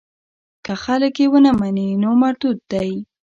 که 0.65 0.73
خلک 0.83 1.13
یې 1.21 1.27
ونه 1.31 1.51
مني 1.59 1.87
نو 2.01 2.09
مردود 2.21 2.57
دی. 2.71 2.91